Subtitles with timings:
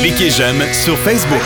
[0.00, 1.40] Cliquez j'aime sur Facebook.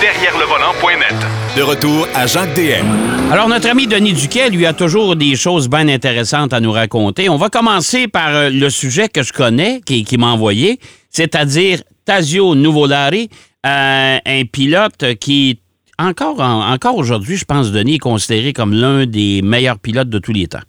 [0.00, 1.14] Derrière le volant.net.
[1.56, 2.86] De retour à Jacques DM.
[3.32, 7.28] Alors, notre ami Denis Duquet, lui, a toujours des choses bien intéressantes à nous raconter.
[7.28, 10.78] On va commencer par euh, le sujet que je connais, qui, qui m'a envoyé,
[11.10, 13.28] c'est-à-dire Tazio Nuvolari,
[13.66, 15.60] euh, un pilote qui,
[15.98, 20.18] encore, en- encore aujourd'hui, je pense, Denis, est considéré comme l'un des meilleurs pilotes de
[20.18, 20.60] tous les temps.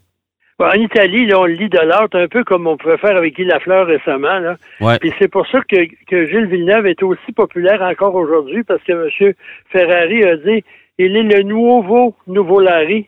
[0.59, 3.35] En Italie, là, on le lit de l'art, un peu comme on pouvait faire avec
[3.35, 4.39] Guy Lafleur récemment.
[4.39, 4.57] Là.
[4.81, 4.99] Ouais.
[4.99, 8.91] Puis c'est pour ça que, que Gilles Villeneuve est aussi populaire encore aujourd'hui, parce que
[8.91, 9.33] M.
[9.71, 10.63] Ferrari a dit
[10.97, 13.07] il est le nouveau nouveau Larry.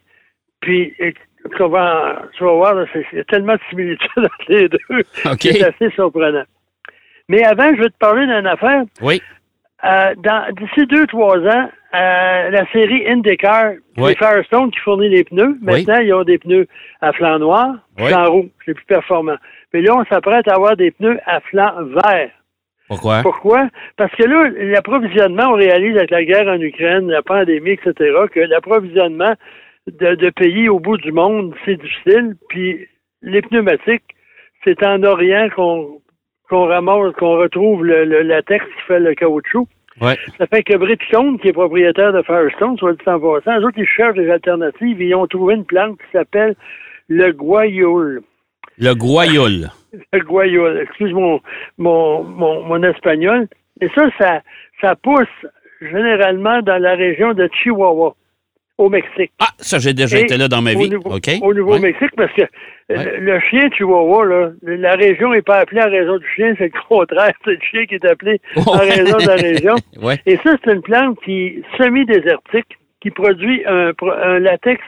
[0.61, 5.03] Puis tu vas, tu vas voir, il y a tellement de similitudes entre les deux.
[5.39, 6.43] C'est assez surprenant.
[7.27, 8.83] Mais avant, je vais te parler d'une affaire.
[9.01, 9.21] Oui.
[9.83, 10.13] Euh,
[10.57, 14.13] d'ici deux, trois ans, euh, la série IndyCar, Oui.
[14.13, 15.57] c'est Firestone qui fournit les pneus.
[15.61, 16.67] Maintenant, ils ont des pneus
[17.01, 18.07] à flanc noir, Oui.
[18.09, 19.35] flanc rouge, c'est plus performant.
[19.73, 21.73] Mais là, on s'apprête à avoir des pneus à flanc
[22.03, 22.29] vert.
[22.87, 23.21] Pourquoi?
[23.21, 23.69] Pourquoi?
[23.97, 27.93] Parce que là, l'approvisionnement, on réalise avec la guerre en Ukraine, la pandémie, etc.,
[28.33, 29.33] que l'approvisionnement
[29.87, 32.35] de, de pays au bout du monde, c'est difficile.
[32.49, 32.87] Puis
[33.21, 34.03] les pneumatiques,
[34.63, 36.01] c'est en Orient qu'on
[36.49, 39.67] qu'on ramasse, qu'on retrouve le, le latex qui fait le caoutchouc.
[39.99, 40.17] Ouais.
[40.37, 43.77] Ça fait que Bridgestone, qui est propriétaire de Firestone, soit dit en passant, eux autres,
[43.77, 45.01] ils cherchent des alternatives.
[45.01, 46.55] Ils ont trouvé une plante qui s'appelle
[47.09, 48.21] le guayul.
[48.77, 49.69] Le Groyol.
[50.13, 50.79] Le guayul.
[50.83, 51.41] Excuse mon,
[51.77, 53.47] mon, mon, mon espagnol.
[53.81, 54.41] Et ça, ça,
[54.79, 55.27] ça pousse
[55.81, 58.15] généralement dans la région de Chihuahua,
[58.81, 59.31] au Mexique.
[59.39, 60.89] Ah, ça, j'ai déjà Et été là dans ma au vie.
[60.89, 61.17] Nouveau-.
[61.41, 62.43] Au Nouveau-Mexique, parce que
[62.89, 63.19] Ouais.
[63.19, 66.79] le, chien Chihuahua, là, la région n'est pas appelée en raison du chien, c'est le
[66.89, 67.31] contraire.
[67.45, 69.75] C'est le chien qui est appelé en raison de la région.
[70.01, 70.17] Ouais.
[70.25, 73.93] Et ça, c'est une plante qui est semi-désertique, qui produit un,
[74.39, 74.81] latex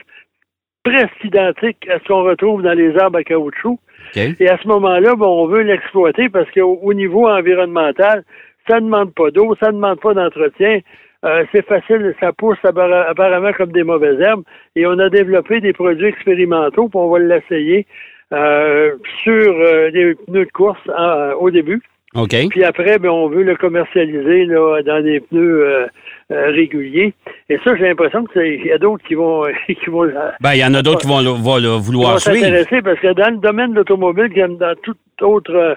[0.83, 3.79] presque identique à ce qu'on retrouve dans les arbres à caoutchouc.
[4.15, 8.23] Et à ce moment-là, bon, on veut l'exploiter parce qu'au au niveau environnemental,
[8.67, 10.79] ça ne demande pas d'eau, ça ne demande pas d'entretien.
[11.23, 14.43] Euh, c'est facile, ça pousse apparemment comme des mauvaises herbes.
[14.75, 17.85] Et on a développé des produits expérimentaux, puis on va l'essayer
[18.33, 18.91] euh,
[19.23, 21.81] sur euh, des pneus de course euh, au début.
[22.15, 22.35] OK.
[22.49, 25.87] Puis après, ben, on veut le commercialiser là, dans des pneus euh,
[26.31, 27.13] euh, réguliers.
[27.49, 30.05] Et ça, j'ai l'impression qu'il y a d'autres qui vont qui vont,
[30.41, 32.37] Ben, il y en a d'autres qui vont, le- vont le qui vouloir vont suivre.
[32.37, 35.75] s'intéresser parce que dans le domaine de l'automobile, comme dans toute autre euh,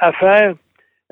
[0.00, 0.54] affaire,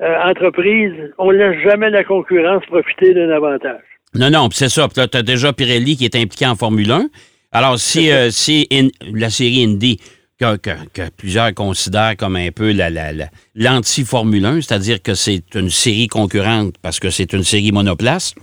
[0.01, 3.81] euh, entreprise, on ne laisse jamais la concurrence profiter d'un avantage.
[4.13, 4.87] Non, non, c'est ça.
[4.87, 7.07] Puis là, tu as déjà Pirelli qui est impliqué en Formule 1.
[7.51, 9.97] Alors, si, euh, si In- la série Indy,
[10.39, 15.13] que, que- que plusieurs considèrent comme un peu la, la- la- l'anti-Formule 1, c'est-à-dire que
[15.15, 18.35] c'est une série concurrente parce que c'est une série monoplace,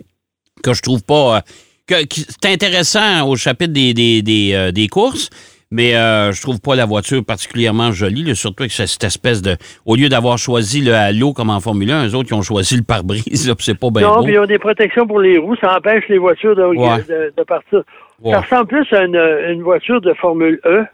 [0.62, 1.38] que je trouve pas.
[1.38, 1.40] euh,
[1.86, 5.28] que, c'est intéressant au chapitre des, des, des, des courses,
[5.72, 9.56] mais euh, je trouve pas la voiture particulièrement jolie, là, surtout avec cette espèce de.
[9.87, 12.77] Au lieu d'avoir choisi le halo comme en Formule 1, eux autres, ils ont choisi
[12.77, 13.25] le pare-brise,
[13.59, 14.25] c'est pas bien non, beau.
[14.25, 17.03] puis ils ont des protections pour les roues, ça empêche les voitures de, Ouais.
[17.09, 17.82] de- de partir.
[18.22, 18.32] Ouais.
[18.32, 19.16] Ça ressemble plus à une,
[19.50, 20.84] une voiture de Formule E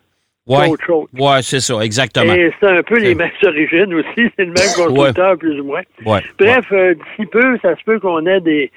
[0.87, 1.07] chose.
[1.19, 2.33] Ouais, c'est ça, exactement.
[2.33, 5.83] Et c'est un peu les mêmes origines aussi, c'est le même constructeur plus ou moins.
[6.07, 6.21] Ouais.
[6.39, 8.71] Bref, euh, d'ici peu, ça se peut qu'on ait des,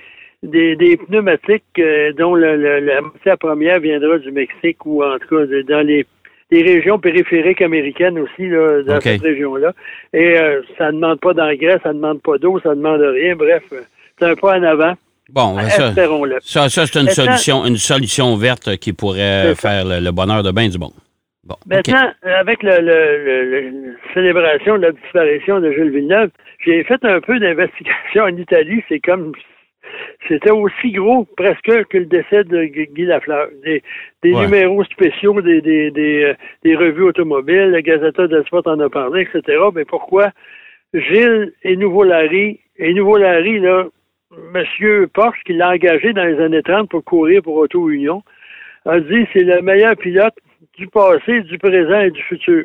[0.43, 5.17] des, des pneumatiques euh, dont le, le- la matière première viendra du Mexique ou en
[5.19, 6.05] tout cas de- dans les,
[6.49, 9.73] les régions périphériques américaines aussi, là, dans cette région-là.
[10.13, 13.01] Et euh, ça ne demande pas d'engrais, ça ne demande pas d'eau, ça ne demande
[13.01, 13.35] rien.
[13.35, 13.81] Bref, euh,
[14.19, 14.93] c'est un pas en avant.
[15.29, 16.37] Bon, ben ça, Espérons-le.
[16.41, 20.43] ça, ça, c'est une Maintenant- solution, une solution verte qui pourrait faire le, le bonheur
[20.43, 20.91] de bien du monde.
[21.45, 21.55] Bon.
[21.65, 22.79] Maintenant, avec la
[24.13, 26.29] célébration de la disparition de Jules Villeneuve,
[26.65, 28.83] j'ai fait un peu d'investigation en Italie.
[28.89, 29.31] C'est comme
[30.27, 33.47] c'était aussi gros presque que le décès de Gu- Guy Lafleur.
[33.63, 33.81] Des,
[34.23, 34.45] des Ouais.
[34.45, 38.89] numéros spéciaux des, des, des, euh, des revues automobiles, la Gazeta del Sport en a
[38.89, 39.57] parlé, etc.
[39.75, 40.31] Mais pourquoi
[40.93, 43.85] Gilles et Nouveau Larry, et Nouveau Larry, là,
[44.53, 48.23] Monsieur Porsche, qui l'a engagé dans les années 30 pour courir pour Auto Union,
[48.85, 50.33] a dit c'est le meilleur pilote
[50.77, 52.63] du passé, du présent et du futur.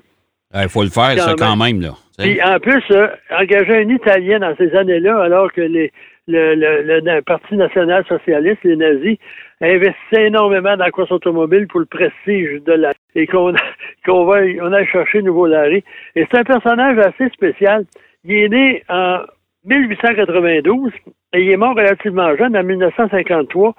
[0.55, 1.81] Il faut le faire, Quand ça, quand même.
[1.81, 1.91] là.
[2.19, 5.93] Puis en plus, euh, engager un Italien dans ces années-là, alors que les,
[6.29, 9.19] le, le, le- Parti national socialiste, les nazis,
[9.61, 13.55] investissaient énormément dans la course automobile pour le prestige de la et qu'on
[14.07, 14.83] qu'on va on a
[15.23, 15.85] Nouveau Larry.
[16.17, 17.85] Et c'est un personnage assez spécial.
[18.25, 19.21] Il est né en
[19.65, 20.93] 1892
[21.35, 23.75] et il est mort relativement jeune en 1953.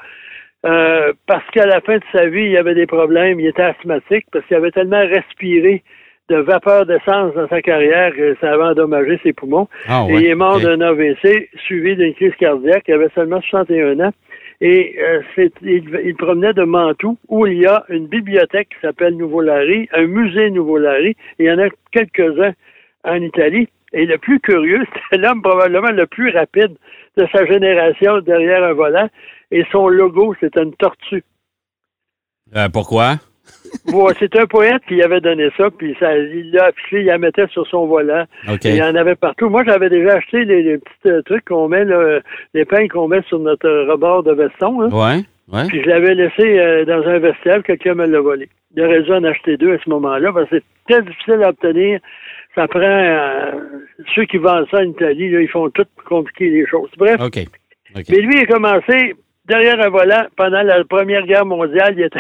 [0.66, 4.26] euh, parce qu'à la fin de sa vie, il avait des problèmes, il était asthmatique
[4.32, 5.84] parce qu'il avait tellement respiré
[6.30, 9.68] de vapeur d'essence dans sa carrière que ça avait endommagé ses poumons.
[9.88, 12.84] Ah, Et ouais, il est mort d'un AVC suivi d'une crise cardiaque.
[12.88, 14.12] Il avait seulement 61 ans.
[14.60, 18.80] Et euh, c'est- il, il promenait de Mantoue, où il y a une bibliothèque qui
[18.82, 21.12] s'appelle Nouveau Larry, un musée Nouveau Larry.
[21.40, 22.54] Et il y en a quelques-uns
[23.04, 23.70] en Italie.
[23.94, 26.76] Et le plus curieux, c'était l'homme probablement le plus rapide
[27.16, 29.10] de sa génération derrière un volant.
[29.52, 31.24] Et son logo, c'était une tortue.
[32.56, 33.16] Euh, pourquoi?
[33.92, 37.18] bon, c'est un poète qui avait donné ça, puis ça, il l'a affiché, il la
[37.18, 38.26] mettait sur son volant.
[38.64, 39.50] Il y en avait partout.
[39.50, 42.20] Moi, j'avais déjà acheté les, les petits euh, trucs qu'on met, là,
[42.54, 44.82] les pains qu'on met sur notre rebord de veston.
[44.82, 44.90] hein.
[44.90, 45.24] Ouais,
[45.54, 45.68] ouais.
[45.68, 48.50] Puis je l'avais laissé euh, dans un vestiaire, quelqu'un me l'a volé.
[48.76, 51.50] Il aurait dû en acheter deux à ce moment-là, parce que c'est très difficile à
[51.50, 52.00] obtenir.
[52.56, 53.52] Ça prend euh,
[54.16, 56.90] ceux qui vendent ça en Italie, là, ils font tout pour compliquer les choses.
[56.98, 57.40] Bref, OK.
[57.96, 58.04] OK.
[58.10, 59.14] mais lui, il a commencé
[59.48, 61.94] derrière un volant pendant la Première Guerre mondiale.
[61.98, 62.20] Il était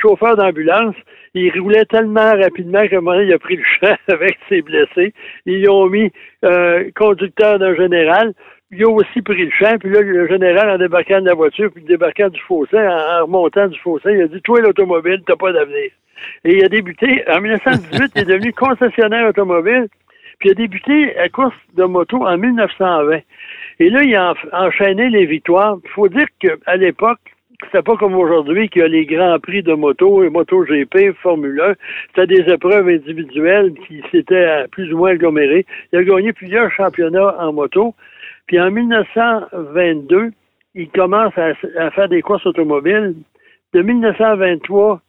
[0.00, 0.94] chauffeur d'ambulance.
[1.34, 5.14] Il roulait tellement rapidement qu'à un moment il a pris le champ avec ses blessés.
[5.44, 6.10] Ils ont mis
[6.44, 8.32] euh, conducteur d'un général.
[8.72, 9.78] Il a aussi pris le champ.
[9.78, 13.26] Puis là, le général, en débarquant de la voiture, puis débarquant du fossé, en, en
[13.26, 15.90] remontant du fossé, il a dit Toi, l'automobile, t'as pas d'avenir.
[16.44, 19.88] Et il a débuté, en 1918, il est devenu concessionnaire automobile.
[20.38, 23.20] Puis il a débuté la course de moto en 1920.
[23.78, 25.78] Et là, il a enchaîné les victoires.
[25.84, 27.20] Il faut dire qu'à l'époque,
[27.64, 31.60] c'était pas comme aujourd'hui qu'il y a les grands prix de moto, et MotoGP, Formule
[31.60, 31.74] 1.
[32.08, 35.64] C'était des épreuves individuelles qui s'étaient plus ou moins agglomérées.
[35.92, 37.94] Il a gagné plusieurs championnats en moto.
[38.46, 40.32] Puis en 1922,
[40.74, 43.14] il commence à, à faire des courses automobiles.
[43.72, 45.00] De 1923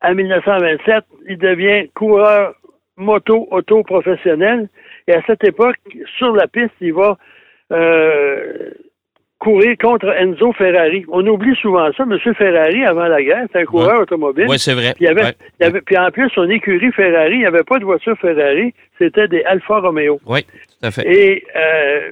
[0.00, 2.54] à 1927, il devient coureur
[2.98, 4.68] moto auto professionnel.
[5.06, 5.76] Et à cette époque,
[6.18, 7.16] sur la piste, il va
[7.72, 8.70] euh,
[9.38, 11.04] courir contre Enzo Ferrari.
[11.08, 12.04] On oublie souvent ça.
[12.04, 14.46] Monsieur Ferrari, avant la guerre, c'était un coureur automobile.
[14.48, 14.92] Oui, c'est vrai.
[14.94, 15.34] Puis, il avait, Ouais.
[15.60, 18.18] il y avait- puis en plus, son écurie Ferrari, il n'y avait pas de voiture
[18.18, 20.20] Ferrari, c'était des Alfa Romeo.
[20.26, 21.06] Oui, tout à fait.
[21.06, 22.10] Et euh,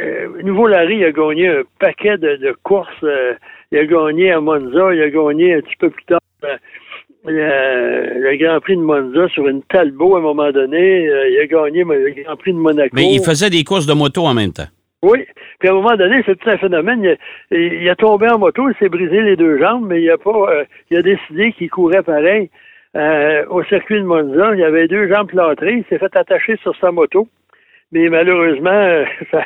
[0.00, 2.88] euh, Nouveau Larry a gagné un paquet de, de courses.
[3.02, 3.34] euh,
[3.72, 6.20] il a gagné à Monza, il a gagné un petit peu plus tard
[7.24, 11.08] le, le Grand Prix de Monza sur une Talbot à un moment donné.
[11.08, 12.90] Euh, il a gagné le Grand Prix de Monaco.
[12.94, 14.68] Mais il faisait des courses de moto en même temps.
[15.02, 15.24] Oui.
[15.58, 17.02] Puis à un moment donné, c'est tout un phénomène.
[17.02, 20.10] Il a, il a tombé en moto, il s'est brisé les deux jambes, mais il
[20.10, 20.30] a pas.
[20.52, 22.50] euh, il a décidé qu'il courait pareil.
[22.94, 26.76] Euh, au circuit de Monza, il avait deux jambes plâtrées, il s'est fait attacher sur
[26.76, 27.26] sa moto.
[27.92, 29.44] Mais malheureusement, euh, ça,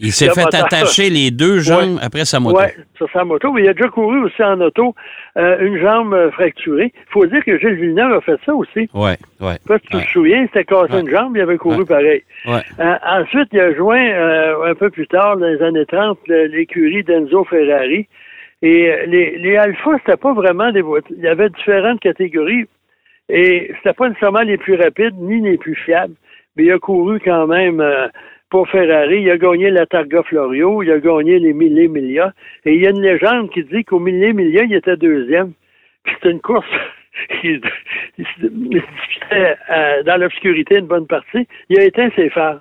[0.00, 2.58] Il s'est fait attacher les deux jambes après sa moto.
[2.58, 3.50] Ouais, sur sa moto.
[3.52, 4.94] Mais il a déjà couru aussi en auto,
[5.38, 6.92] euh, une jambe euh, fracturée.
[6.94, 8.88] Il faut dire que Gilles Villeneuve a fait ça aussi.
[8.92, 9.56] Ouais, ouais.
[9.66, 10.04] Pas si tu Ouais.
[10.04, 11.00] te souviens, il s'était cassé Ouais.
[11.00, 12.22] une jambe, il avait couru pareil.
[12.46, 12.60] Ouais.
[12.80, 16.46] Euh, ensuite, il a joint euh, un peu plus tard, dans les années 30, le-
[16.48, 18.06] l'écurie d'Enzo Ferrari.
[18.62, 21.14] Et les, les Alpha, c'était pas vraiment des voitures.
[21.16, 22.66] Il y avait différentes catégories.
[23.28, 26.14] Et c'était pas nécessairement les plus rapides ni les plus fiables.
[26.56, 28.08] Mais il a couru quand même euh,
[28.50, 29.22] pour Ferrari.
[29.22, 30.82] Il a gagné la Targa Florio.
[30.82, 32.32] Il a gagné les Mille Miglia.
[32.64, 35.52] Et il y a une légende qui dit qu'au Mille Miglia, il était deuxième.
[36.04, 36.66] Puis c'était une course
[37.42, 37.60] il
[38.18, 38.82] se- il
[39.32, 41.46] euh, dans l'obscurité une bonne partie.
[41.68, 42.60] Il a éteint ses phares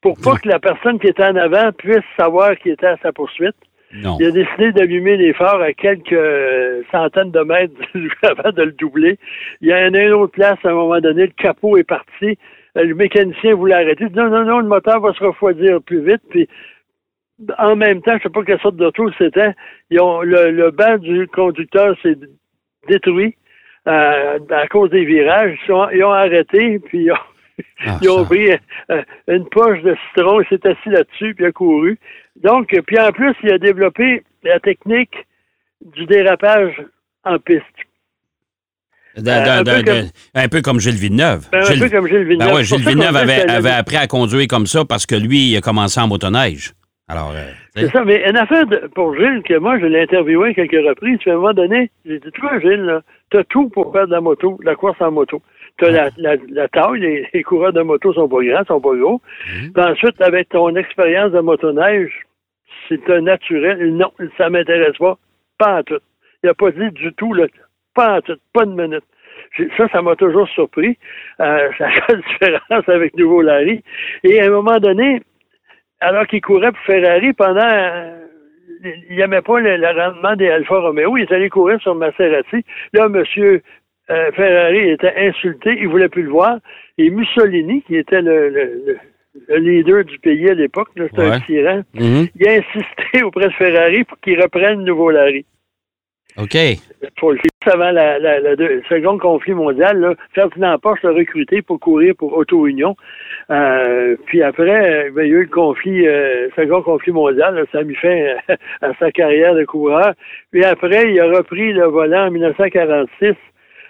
[0.00, 3.12] pour pas que la personne qui était en avant puisse savoir qui était à sa
[3.12, 3.54] poursuite.
[3.92, 4.16] Non.
[4.20, 7.74] Il a décidé d'allumer les phares à quelques euh, centaines de mètres
[8.22, 9.18] avant de le doubler.
[9.60, 12.38] Il y a une autre place, à un moment donné, le capot est parti.
[12.76, 14.04] Euh, Le mécanicien voulait arrêter.
[14.04, 16.22] Il dit, non, non, non, le moteur va se refroidir plus vite.
[16.30, 16.48] Puis,
[17.58, 19.52] en même temps, je sais pas quelle sorte d'auto c'était,
[19.90, 22.16] ils ont, le, le banc du conducteur s'est
[22.86, 23.34] détruit
[23.88, 25.58] euh, à cause des virages.
[25.62, 27.16] Ils, sont- ils ont arrêté, puis ils ont,
[27.86, 28.24] Ah, ils ont ça.
[28.24, 28.50] pris
[28.90, 31.98] euh, une poche de citron, il s'est assis là-dessus, puis il a couru.
[32.36, 35.26] Donc, puis en plus, il a développé la technique
[35.82, 36.74] du dérapage
[37.24, 37.64] en piste.
[39.18, 41.48] Euh, un peu comme- un peu comme Gilles Villeneuve.
[41.50, 42.48] Ben, un Gilles, peu comme Gilles Villeneuve.
[42.48, 43.16] ben ouais, pour Gilles Villeneuve
[43.56, 46.72] avait, appris à conduire comme ça parce que lui, il a commencé en motoneige.
[47.08, 47.50] Alors, euh.
[47.74, 48.64] C'est ça, mais une affaire
[48.94, 51.90] pour Gilles, que moi, je l'ai interviewé à quelques reprises, puis à un moment donné,
[52.06, 53.00] j'ai dit, toi, Gilles,
[53.30, 55.42] t'as tout pour faire de la moto, de la course en moto.
[55.78, 58.94] T'as la, la, la taille, les, les coureurs de moto sont pas grands, sont pas
[58.94, 59.20] gros.
[59.52, 59.72] Mhm.
[59.72, 62.12] Puis ensuite, avec ton expérience de motoneige,
[62.88, 63.96] c'est un naturel.
[63.96, 65.16] Non, ça m'intéresse pas.
[65.58, 65.98] Pas en tout.
[66.44, 67.46] Il a pas dit du tout, là.
[68.00, 68.36] Pas en tout.
[68.52, 69.04] Pas une minute.
[69.76, 70.96] Ça, ça m'a toujours surpris.
[71.40, 73.82] Euh, ça fait la différence avec Nouveau Larry.
[74.24, 75.20] Et à un moment donné,
[76.00, 77.68] alors qu'il courait pour Ferrari pendant.
[77.72, 78.16] euh,
[79.10, 81.16] il n'aimait pas le, le rendement des Alfa Romeo.
[81.16, 82.64] Il est allé courir sur Maserati.
[82.94, 83.60] Là, monsieur
[84.10, 85.76] euh, Ferrari était insulté.
[85.78, 86.56] Il voulait plus le voir.
[86.96, 88.98] Et Mussolini, qui était le, le- le-
[89.48, 91.32] le leader du pays à l'époque, c'était Ouais.
[91.32, 92.26] un tyran, Mhm.
[92.36, 95.44] il a insisté auprès de Ferrari pour qu'il reprenne le nouveau Larry.
[96.38, 96.52] OK.
[96.52, 102.14] Faire avant la, la- le second conflit mondial, là, Ferdinand Porsche l'a recruté pour courir
[102.16, 102.96] pour Auto Union.
[103.50, 107.54] Euh, puis après, euh, ben, il y a eu le conflit, euh, second conflit mondial,
[107.56, 108.34] là, ça a mis fin
[108.82, 110.14] à sa carrière de coureur.
[110.52, 113.34] Puis après, il a repris le volant en 1946.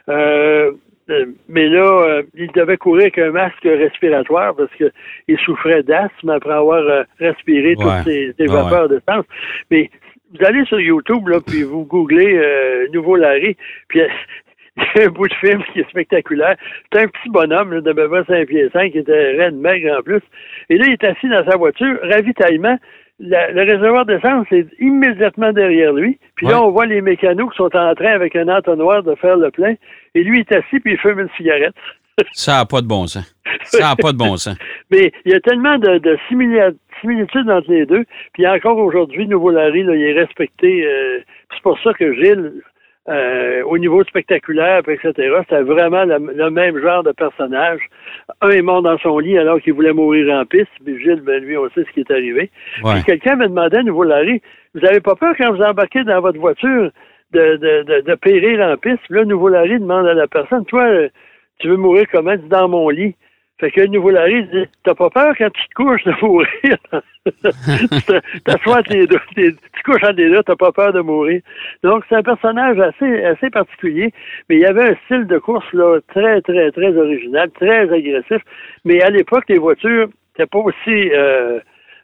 [0.08, 0.72] Euh,
[1.10, 6.30] Euh, mais là, euh, il devait courir avec un masque respiratoire parce qu'il souffrait d'asthme
[6.30, 7.74] après avoir euh, respiré Ouais.
[7.82, 9.22] toutes ces, ces Ouais, vapeurs de sang.
[9.72, 9.90] Mais
[10.38, 13.56] vous allez sur YouTube, là, puis vous googlez euh, Nouveau Larry,
[13.88, 14.00] puis
[14.76, 16.56] il y a un bout de film qui est spectaculaire.
[16.92, 20.02] C'est un petit bonhomme là, de près 5 pieds 5 qui était raide, maigre en
[20.02, 20.20] plus.
[20.68, 22.78] Et là, il est assis dans sa voiture, ravitaillement.
[23.18, 26.18] La- le réservoir d'essence est immédiatement derrière lui.
[26.36, 29.36] Puis là, on voit les mécanos qui sont en train, avec un entonnoir, de faire
[29.36, 29.74] le plein.
[30.14, 31.74] Et lui, il est assis, puis il fume une cigarette.
[32.32, 33.34] Ça n'a pas de bon sens.
[33.64, 34.56] Ça n'a pas de bon sens.
[34.90, 38.04] Mais il y a tellement de, de simila- similitudes entre les deux.
[38.32, 40.86] Puis encore aujourd'hui, Nouveau Larry, là, il est respecté.
[40.86, 41.20] euh,
[41.52, 42.52] c'est pour ça que Gilles,
[43.08, 47.80] euh, au niveau spectaculaire, etc., c'était vraiment le, le même genre de personnage.
[48.40, 50.70] Un est mort dans son lit alors qu'il voulait mourir en piste.
[50.84, 52.50] Puis Gilles, ben, lui, on sait ce qui est arrivé.
[52.84, 52.94] Ouais.
[52.94, 54.40] Puis quelqu'un me demandait à Nouveau Larry,
[54.74, 56.90] vous avez pas peur quand vous embarquez dans votre voiture
[57.32, 59.00] de, de, de, de périr en piste?
[59.08, 61.08] Puis là, Nouveau Larry demande à la personne, toi, euh,
[61.58, 62.36] tu veux mourir comment?
[62.48, 63.16] Dans mon lit.
[63.60, 66.78] Fait que Nouveau Larry dit, t'as pas peur quand tu te couches de mourir?
[68.44, 71.42] T'assois les deux, t'es- tu couches entre les deux, t'as pas peur de mourir.
[71.82, 74.12] Donc, c'est un personnage assez, assez particulier,
[74.48, 78.42] mais il y avait un style de course, là, très, très, très original, très agressif.
[78.86, 81.60] Mais à l'époque, les voitures n'étaient pas aussi, euh,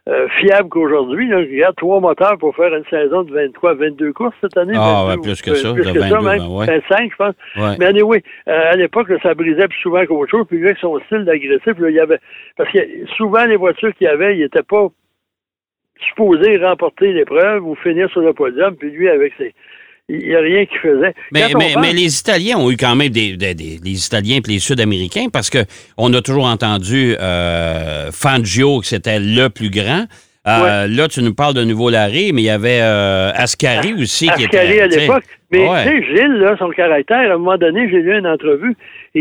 [0.07, 1.27] euh, fiables qu'aujourd'hui.
[1.27, 1.37] là.
[1.37, 4.73] Regarde, trois moteurs pour faire une saison de 23, 22 courses cette année.
[4.75, 6.39] Ah, 22, ouais, plus que euh, ça, Plus que ça, 22, même.
[6.39, 6.65] ben ouais.
[6.65, 7.35] 25, je pense.
[7.57, 7.75] Ouais.
[7.79, 10.45] Mais anyway, euh, à l'époque, là, ça brisait plus souvent qu'autre chose.
[10.47, 12.19] Puis lui, avec son style d'agressif, là, il y avait.
[12.55, 12.79] Parce que
[13.17, 14.87] souvent, les voitures qu'il y avait, ils n'étaient pas
[16.09, 18.75] supposés remporter l'épreuve ou finir sur le podium.
[18.75, 19.53] Puis lui, avec ses.
[20.09, 21.13] Il n'y a rien qu'il faisait.
[21.33, 24.37] Mais, mais, pense- mais les Italiens ont eu quand même des, des- des- les Italiens
[24.37, 25.59] et les Sud-Américains parce que
[25.97, 30.05] on a toujours entendu euh, Fangio que c'était le plus grand.
[30.47, 34.27] Euh, Là, tu nous parles de Nouveau Larry, mais il y avait euh, Ascari aussi
[34.37, 34.81] qui Ascari était.
[34.81, 35.23] à tu sais, l'époque.
[35.51, 35.83] Mais ouais.
[35.83, 38.73] tu sais, Gilles, là, son caractère, à un moment donné, j'ai lu une entrevue,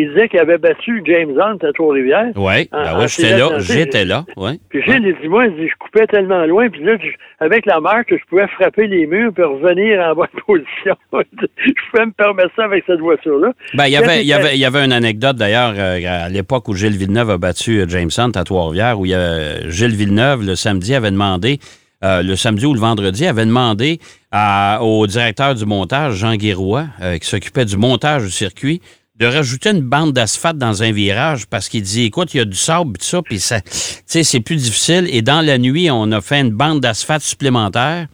[0.03, 2.31] il disait qu'il avait battu James Hunt à Trois-Rivières.
[2.37, 4.25] Oui, ben c'est j'étais là, j'étais là.
[4.69, 6.97] Puis Gilles, il dit, moi, il dit, je coupais tellement loin, puis là,
[7.41, 10.97] avec la marque, je pouvais frapper les murs puis revenir en bonne position.
[11.13, 13.53] je pouvais me permettre ça avec cette voiture-là.
[13.75, 16.29] Ben, il y avait, il y avait, il y avait une anecdote d'ailleurs euh, à
[16.29, 19.69] l'époque où Gilles Villeneuve a battu euh, James Hunt à Trois-Rivières, où il y a,
[19.69, 21.59] Gilles Villeneuve, le samedi, avait demandé,
[22.05, 23.99] euh, le samedi ou le vendredi, avait demandé
[24.31, 28.81] à- au directeur du montage, Jean Guérois, euh, qui s'occupait du montage du circuit,
[29.19, 32.45] de rajouter une bande d'asphalte dans un virage parce qu'il dit, écoute, il y a
[32.45, 33.71] du sable et tout ça, puis ça, tu
[34.07, 35.09] sais, c'est plus difficile.
[35.11, 38.09] Et dans la nuit, on a fait une bande d'asphalte supplémentaire.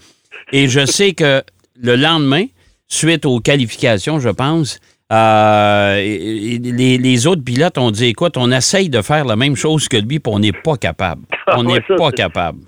[0.53, 1.43] Et je sais que
[1.81, 2.45] le lendemain,
[2.87, 4.79] suite aux qualifications, je pense,
[5.13, 9.89] euh, les, les autres pilotes ont dit, écoute, on essaye de faire la même chose
[9.89, 11.23] que lui, puis on n'est pas capable.
[11.49, 12.61] Ah On n'est pas capable.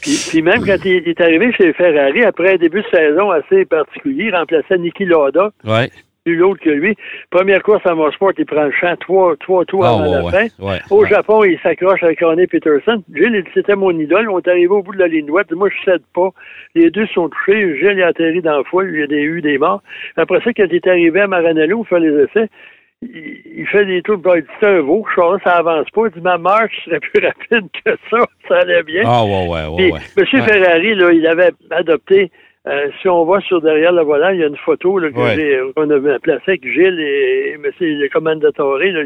[0.00, 3.30] Puis, puis même quand il, il est arrivé chez Ferrari, après un début de saison
[3.30, 5.90] assez particulier, il remplaçait Niki Lauda, Ouais.
[6.26, 6.96] Plus l'autre que lui.
[7.30, 10.48] Première course à Motorsport, il prend le champ trois, trois tours Ah, avant ouais, la
[10.48, 10.64] fin.
[10.66, 11.04] ouais, Au.
[11.06, 13.00] Japon, il s'accroche avec Ronnie Peterson.
[13.14, 14.28] Gilles, il dit, c'était mon idole.
[14.28, 15.52] On est arrivé au bout de la ligne droite.
[15.52, 16.30] Moi, je cède pas.
[16.74, 17.78] Les deux sont touchés.
[17.78, 18.90] Gilles est atterri dans la foule.
[18.92, 19.82] Il y a des, eu des morts.
[20.16, 22.48] Après ça, quand il est arrivé à Maranello, il fait les essais.
[23.02, 24.20] Il, fait des tours.
[24.34, 25.06] Il dit, c'est un veau.
[25.14, 26.06] Je ça avance pas.
[26.06, 28.18] Il dit, ma marche serait plus rapide que ça.
[28.48, 29.02] Ça allait bien.
[29.06, 29.76] Ah, ouais, ouais, ouais.
[29.76, 30.00] Puis, ouais.
[30.18, 30.48] Monsieur Ouais.
[30.48, 32.32] Ferrari, là, il avait adopté,
[32.68, 35.18] euh, si on va sur derrière le volant, il y a une photo là, que
[35.18, 35.34] Ouais.
[35.36, 38.78] j'ai- qu'on a placée avec Gilles et, et Monsieur le commandatore.
[38.78, 39.02] là,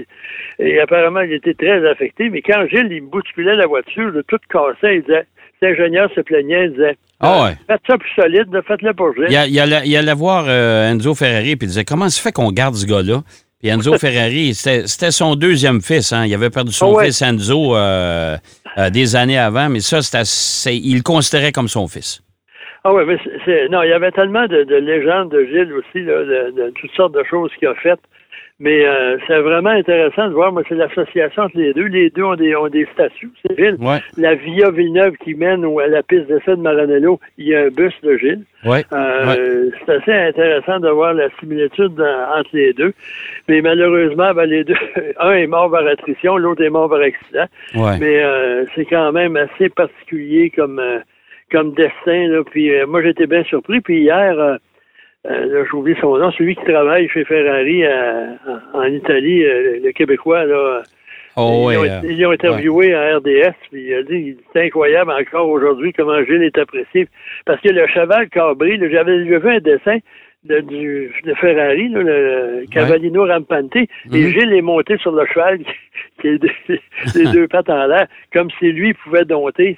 [0.59, 2.31] et apparemment, il était très affecté.
[2.31, 5.26] Mais quand Gilles, il bousculait la voiture, là, tout cassait, il disait,
[5.62, 7.57] l'ingénieur se plaignait, il disait, Ah, ouais.
[7.69, 9.26] faites ça plus solide, faites-le pour Gilles.
[9.29, 12.21] Il, a- il, allait, il allait voir euh, Enzo Ferrari puis il disait comment se
[12.21, 13.23] fait qu'on garde ce gars-là?
[13.61, 16.14] Puis Enzo Ferrari, c'était son deuxième fils.
[16.14, 16.25] Hein?
[16.25, 17.05] Il avait perdu son Ah ouais.
[17.07, 18.38] fils Enzo euh,
[18.79, 19.99] euh, des années avant, mais ça,
[20.73, 22.23] il le considérait comme son fils.
[22.85, 26.03] Ah oui, mais c'est- non, il y avait tellement de, de légendes de Gilles aussi,
[26.05, 28.01] là, de, de toutes sortes de choses qu'il a faites.
[28.63, 31.87] Mais euh, c'est vraiment intéressant de voir, moi, c'est l'association entre les deux.
[31.87, 33.77] Les deux ont des, ont des statuts, c'est Gilles.
[33.81, 37.61] Ouais, La Via Villeneuve qui mène à la piste d'essai de Maranello, il y a
[37.63, 38.43] un bus de Gilles.
[38.67, 38.85] ouais.
[38.93, 42.93] Euh, C'est assez intéressant de voir la similitude dans- entre les deux.
[43.49, 44.75] Mais malheureusement, ben, les deux,
[45.19, 47.47] un est mort par attrition, l'autre est mort par accident.
[47.75, 47.99] ouais.
[47.99, 50.99] Mais euh, c'est quand même assez particulier comme euh,
[51.50, 52.28] comme destin.
[52.28, 52.42] Là.
[52.45, 53.80] Puis euh, moi, j'étais bien surpris.
[53.80, 54.57] Puis hier, euh,
[55.26, 58.35] euh, là, j'oublie son nom, celui qui travaille chez Ferrari euh,
[58.73, 60.83] en en Italie, euh, le Québécois, là.
[61.37, 65.92] Oh, ils, ouais, ils interviewé en RDS, puis il a dit c'est incroyable encore aujourd'hui
[65.92, 67.07] comment Gilles est apprécié.
[67.47, 69.99] Parce que le cheval cabré, là, j'avais j'ai vu un dessin
[70.45, 74.28] de, du, de Ferrari, là, le Cavallino Rampante, et Mhm.
[74.30, 75.59] Gilles est monté sur le cheval
[76.21, 76.28] qui
[76.69, 76.80] les,
[77.14, 79.76] les deux pattes en l'air, comme si lui pouvait dompter.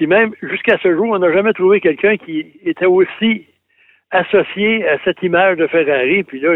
[0.00, 3.44] Puis même, jusqu'à ce jour, on n'a jamais trouvé quelqu'un qui était aussi
[4.10, 6.22] associé à cette image de Ferrari.
[6.24, 6.54] Puis là,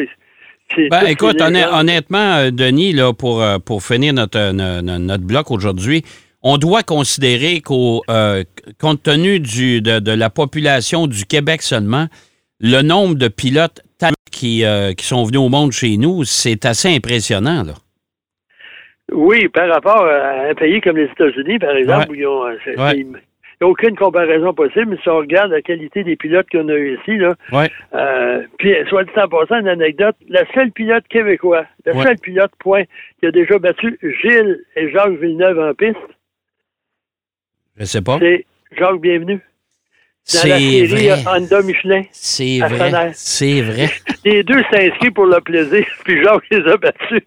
[0.90, 5.24] Ben, écoute, honnêtement, euh, Denis, là, pour, euh, pour finir notre, euh, no- no- notre
[5.24, 6.04] bloc aujourd'hui,
[6.42, 8.44] on doit considérer qu'au euh,
[8.80, 12.06] compte tenu du, de, de la population du Québec seulement,
[12.60, 13.82] le nombre de pilotes
[14.32, 17.62] qui, euh, qui sont venus au monde chez nous, c'est assez impressionnant.
[17.62, 17.74] Là.
[19.12, 22.10] Oui, par rapport à un pays comme les États-Unis, par exemple, Ouais.
[22.10, 22.44] où ils ont,
[23.64, 26.74] n'y a aucune comparaison possible, mais si on regarde la qualité des pilotes qu'on a
[26.74, 27.70] eu ici, là, Ouais.
[27.94, 32.02] euh, puis soit dit en passant, une anecdote, le seul pilote québécois, le Ouais.
[32.04, 32.84] seul pilote, point,
[33.20, 35.96] qui a déjà battu Gilles et Jacques Villeneuve en piste,
[37.78, 38.18] Je sais pas.
[38.20, 38.44] c'est
[38.78, 39.34] Jacques Bienvenu.
[40.32, 41.22] Dans la C'est série vrai.
[41.26, 42.02] Honda Michelin.
[42.10, 43.10] C'est vrai.
[43.12, 43.88] C'est vrai.
[44.24, 47.22] Les deux s'inscrivent pour le plaisir, puis Jacques les a battus.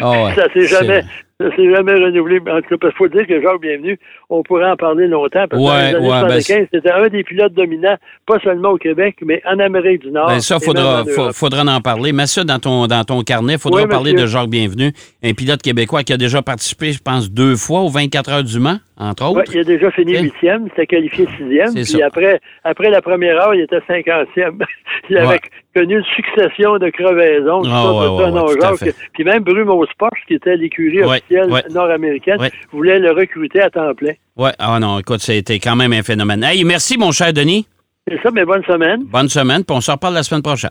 [0.00, 0.34] Ah ouais.
[0.34, 1.02] Ça s'est jamais,
[1.40, 2.40] ça s'est jamais renouvelé.
[2.50, 5.46] En tout cas, parce qu'il faut dire que Jacques Bienvenu, on pourrait en parler longtemps.
[5.48, 8.70] Parce que Ouais, les années ouais, ben, 75, c'était un des pilotes dominants, pas seulement
[8.70, 10.26] au Québec, mais en Amérique du Nord.
[10.28, 12.12] Ben, ça, faudra, en faudra en parler.
[12.12, 13.56] Mets ça dans ton, dans ton carnet.
[13.58, 14.90] Faudra Oui, parler de Jacques Bienvenu,
[15.22, 18.58] un pilote québécois qui a déjà participé, je pense, deux fois aux 24 heures du
[18.58, 19.52] Mans, entre Ouais, autres.
[19.54, 21.68] il a déjà fini huitième, il s'était qualifié sixième.
[21.68, 22.06] C'est Puis ça.
[22.06, 24.58] après, après la première heure, il était cinquantième.
[25.10, 25.38] il avait
[25.74, 27.62] connu une succession de crevaisons.
[27.62, 28.92] ça, ouais, non, Jacques.
[29.12, 31.62] Puis même Bruno Sports, qui était l'écurie Ouais, officielle ouais.
[31.70, 32.50] nord-américaine, Ouais.
[32.72, 34.12] voulait le recruter à temps plein.
[34.36, 34.52] Ouais.
[34.58, 36.42] Ah non, écoute, c'était quand même un phénomène.
[36.44, 37.66] Hey, merci, mon cher Denis.
[38.08, 40.70] C'est ça, mais bonne semaine, Bonne semaine, puis on se reparle la semaine prochaine.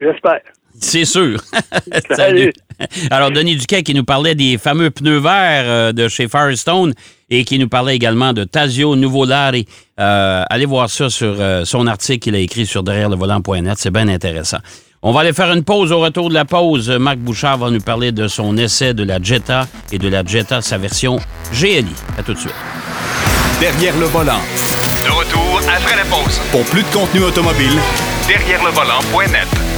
[0.00, 0.40] j'espère.
[0.80, 1.40] C'est sûr.
[2.16, 2.52] Salut.
[3.10, 6.94] Alors, Denis Duquet qui nous parlait des fameux pneus verts euh, de chez Firestone
[7.30, 9.66] et qui nous parlait également de Tazio Nuvolari.
[10.00, 13.78] Euh, allez voir ça sur euh, son article qu'il a écrit sur derrière le volant.net.
[13.78, 14.58] C'est bien intéressant.
[15.02, 15.92] On va aller faire une pause.
[15.92, 19.20] Au retour de la pause, Marc Bouchard va nous parler de son essai de la
[19.20, 21.18] Jetta et de la Jetta, sa version
[21.52, 21.86] GLI.
[22.18, 22.54] À tout de suite.
[23.60, 24.40] Derrière le volant.
[25.04, 26.40] De retour après la pause.
[26.52, 27.78] Pour plus de contenu automobile,
[28.28, 29.71] Derrière le volant.net.